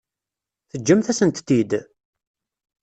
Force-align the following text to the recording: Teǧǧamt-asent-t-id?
Teǧǧamt-asent-t-id? 0.69 1.71